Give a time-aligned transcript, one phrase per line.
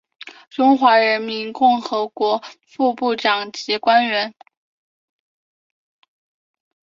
[0.49, 4.33] 中华人民共和国副部长级官员。